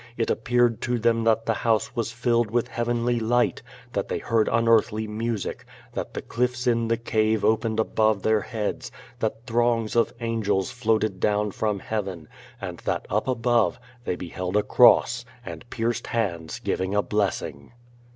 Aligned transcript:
It 0.17 0.31
appeared 0.31 0.81
to 0.81 0.97
them 0.97 1.23
that 1.25 1.45
the 1.45 1.53
house 1.53 1.95
was 1.95 2.11
filled 2.11 2.49
with 2.49 2.69
heavenly 2.69 3.19
light, 3.19 3.61
that 3.93 4.07
they 4.07 4.17
heard 4.17 4.49
unearthly 4.51 5.05
music, 5.07 5.63
that 5.93 6.15
the 6.15 6.23
cliffs 6.23 6.65
in 6.65 6.87
the 6.87 6.97
cave 6.97 7.45
opened 7.45 7.79
above 7.79 8.23
their 8.23 8.41
heads, 8.41 8.91
that 9.19 9.45
throngs 9.45 9.95
of 9.95 10.11
angels 10.19 10.73
fioated 10.73 11.19
down 11.19 11.51
from 11.51 11.77
heaven, 11.77 12.27
and 12.59 12.79
that 12.79 13.05
up 13.11 13.27
above, 13.27 13.79
they 14.03 14.15
beheld 14.15 14.57
a 14.57 14.63
cross^ 14.63 15.23
and 15.45 15.69
pierced 15.69 16.07
hands 16.07 16.57
giving 16.57 16.95
a 16.95 17.03
blessing. 17.03 17.71